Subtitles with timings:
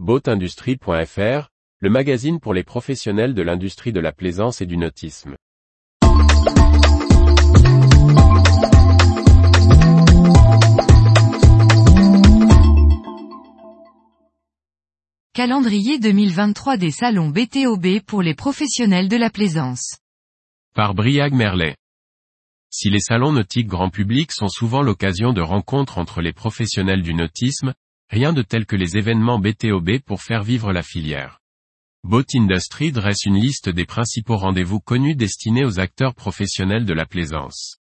[0.00, 5.36] Boatindustrie.fr, le magazine pour les professionnels de l'industrie de la plaisance et du nautisme.
[15.32, 19.98] Calendrier 2023 des salons BTOB pour les professionnels de la plaisance.
[20.74, 21.76] Par Briag Merlet.
[22.68, 27.14] Si les salons nautiques grand public sont souvent l'occasion de rencontres entre les professionnels du
[27.14, 27.74] nautisme,
[28.14, 31.40] rien de tel que les événements BTOB pour faire vivre la filière.
[32.04, 37.06] Boat Industry dresse une liste des principaux rendez-vous connus destinés aux acteurs professionnels de la
[37.06, 37.78] plaisance.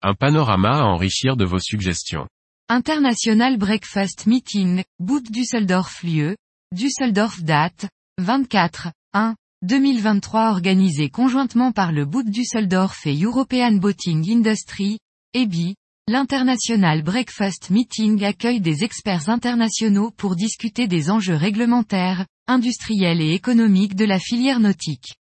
[0.00, 2.28] Un panorama à enrichir de vos suggestions.
[2.68, 6.36] International Breakfast Meeting, Boot Düsseldorf lieu,
[6.72, 7.88] Düsseldorf date,
[8.18, 14.98] 24, 1, 2023 organisé conjointement par le Boot Düsseldorf et European Boating Industry,
[15.32, 15.74] EBI,
[16.06, 23.94] l'International Breakfast Meeting accueille des experts internationaux pour discuter des enjeux réglementaires, industriels et économiques
[23.94, 25.14] de la filière nautique.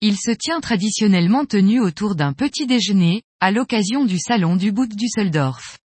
[0.00, 4.88] Il se tient traditionnellement tenu autour d'un petit déjeuner, à l'occasion du salon du Boot
[4.94, 5.78] Düsseldorf.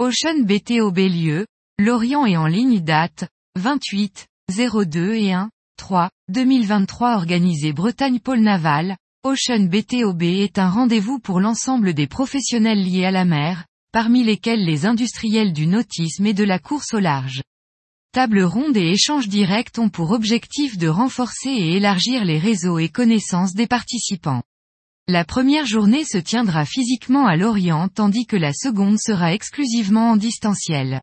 [0.00, 1.46] Ocean BTOB lieu,
[1.78, 8.96] Lorient et en ligne date, 28, 02 et 1, 3, 2023 organisé Bretagne Pôle Naval,
[9.22, 14.64] Ocean BTOB est un rendez-vous pour l'ensemble des professionnels liés à la mer, parmi lesquels
[14.64, 17.42] les industriels du nautisme et de la course au large.
[18.12, 22.88] Table ronde et échanges directs ont pour objectif de renforcer et élargir les réseaux et
[22.88, 24.42] connaissances des participants.
[25.06, 30.16] La première journée se tiendra physiquement à Lorient tandis que la seconde sera exclusivement en
[30.16, 31.00] distanciel.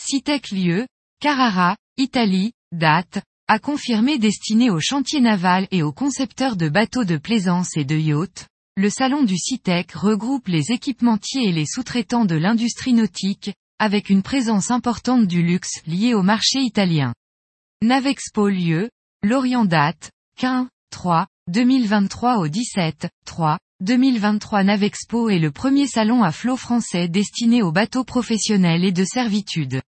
[0.00, 0.86] Citec lieu,
[1.20, 7.16] Carrara, Italie, date, a confirmé destiné aux chantiers navals et aux concepteurs de bateaux de
[7.16, 8.46] plaisance et de yachts,
[8.78, 14.22] le salon du CITEC regroupe les équipementiers et les sous-traitants de l'industrie nautique, avec une
[14.22, 17.12] présence importante du luxe liée au marché italien.
[17.82, 18.88] Navexpo lieu,
[19.24, 26.30] Lorient date, 15, 3, 2023 au 17, 3, 2023 Navexpo est le premier salon à
[26.30, 29.82] flot français destiné aux bateaux professionnels et de servitude.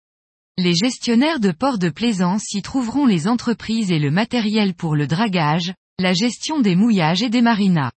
[0.57, 5.07] Les gestionnaires de ports de plaisance y trouveront les entreprises et le matériel pour le
[5.07, 7.91] dragage, la gestion des mouillages et des marinas.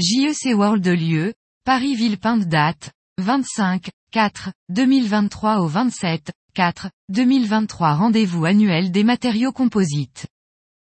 [0.00, 1.34] JEC World de lieu,
[1.66, 10.26] Paris Villepinte date, 25, 4, 2023 au 27, 4, 2023 rendez-vous annuel des matériaux composites.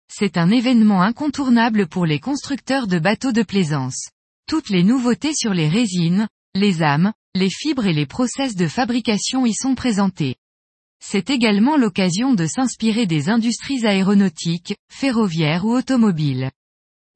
[0.08, 4.10] C'est un événement incontournable pour les constructeurs de bateaux de plaisance.
[4.48, 9.48] Toutes les nouveautés sur les résines, les âmes, les fibres et les process de fabrication
[9.48, 10.36] y sont présentées.
[11.04, 16.52] C'est également l'occasion de s'inspirer des industries aéronautiques, ferroviaires ou automobiles.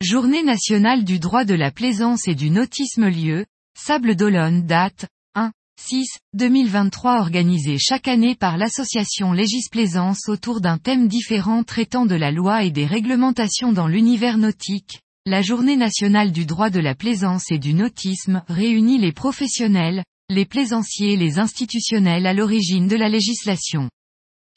[0.02, 3.46] Journée nationale du droit de la plaisance et du nautisme lieu,
[3.78, 11.08] Sable d'Olonne date, 1, 6, 2023 organisée chaque année par l'association Légisplaisance autour d'un thème
[11.08, 15.02] différent traitant de la loi et des réglementations dans l'univers nautique.
[15.28, 20.48] La journée nationale du droit de la plaisance et du nautisme réunit les professionnels, les
[20.48, 23.88] plaisanciers et les institutionnels à l'origine de la législation.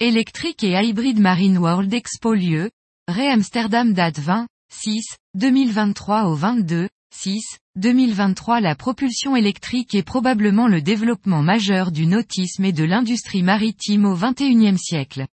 [0.01, 2.71] Électrique et Hybrid Marine World Expo lieu,
[3.09, 4.47] Ré Amsterdam date 20,
[4.83, 5.05] 6,
[5.35, 7.43] 2023 au 22, 6,
[7.77, 14.05] 2023 La propulsion électrique est probablement le développement majeur du nautisme et de l'industrie maritime
[14.05, 15.27] au XXIe siècle.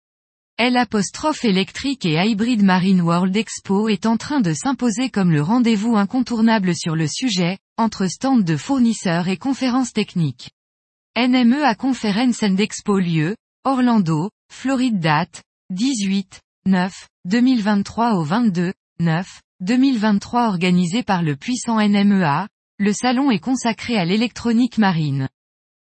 [0.57, 5.41] L apostrophe électrique et Hybrid Marine World Expo est en train de s'imposer comme le
[5.41, 10.51] rendez-vous incontournable sur le sujet, entre stands de fournisseurs et conférences techniques.
[11.17, 19.41] NME à Conference and Expo lieu, Orlando, Floride date, 18, 9, 2023 au 22, 9,
[19.61, 22.49] 2023 organisé par le puissant NMEA,
[22.79, 25.29] le salon est consacré à l'électronique marine.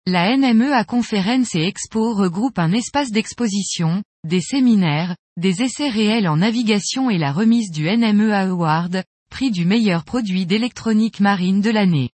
[0.05, 6.37] La NMEA Conference et Expo regroupe un espace d'exposition, des séminaires, des essais réels en
[6.37, 12.11] navigation et la remise du NMEA Award, prix du meilleur produit d'électronique marine de l'année.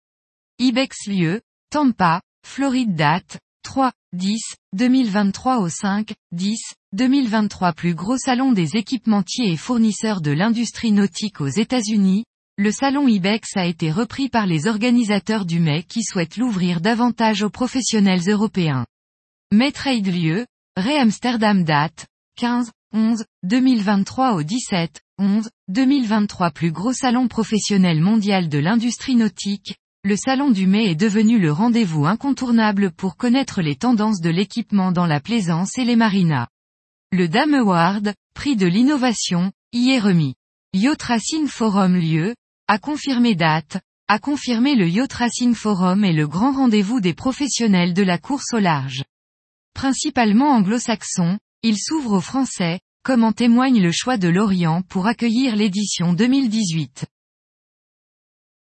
[0.61, 1.41] Ibex lieu,
[1.71, 4.39] Tampa, Floride date, 3, 10,
[4.75, 6.57] 2023 au 5, 10,
[6.93, 12.23] 2023 plus gros salon des équipementiers et fournisseurs de l'industrie nautique aux États-Unis,
[12.57, 17.43] le salon IBEX a été repris par les organisateurs du mai qui souhaitent l'ouvrir davantage
[17.43, 18.87] aux professionnels européens.
[19.53, 20.47] Mai Trade lieu,
[20.77, 22.07] Ré Amsterdam date,
[22.37, 29.75] 15, 11, 2023 au 17, 11, 2023 plus gros salon professionnel mondial de l'industrie nautique,
[30.07, 34.93] le salon du mai est devenu le rendez-vous incontournable pour connaître les tendances de l'équipement
[34.93, 36.49] dans la plaisance et les marinas.
[37.11, 40.35] Le Dame Award, prix de l'innovation, y est remis.
[40.75, 42.35] Yacht Racing Forum lieu,
[42.69, 47.95] a confirmé date, a confirmé le Yacht Racing Forum est le grand rendez-vous des professionnels
[47.95, 49.05] de la course au large.
[49.73, 55.57] Principalement anglo-saxon, il s'ouvre aux Français, comme en témoigne le choix de Lorient pour accueillir
[55.57, 57.07] l'édition 2018.